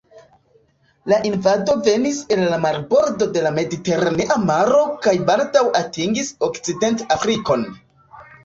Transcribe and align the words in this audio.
La 1.11 1.19
invado 1.29 1.75
venis 1.87 2.21
el 2.37 2.41
la 2.53 2.57
marbordo 2.63 3.27
de 3.35 3.43
la 3.49 3.53
Mediteranea 3.59 4.39
maro 4.49 4.81
kaj 5.05 5.15
baldaŭ 5.29 5.65
atingis 5.83 6.33
Okcident-Afrikon. 6.49 7.69